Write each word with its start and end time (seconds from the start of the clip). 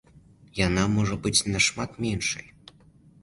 Яна 0.67 0.85
можа 0.93 1.17
быць 1.27 1.45
нашмат 1.55 1.91
меншай. 2.05 2.45